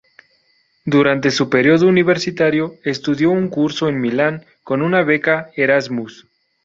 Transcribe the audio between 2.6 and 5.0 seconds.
estudió un curso en Milán con